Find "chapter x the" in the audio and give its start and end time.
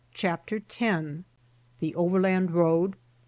0.15-1.93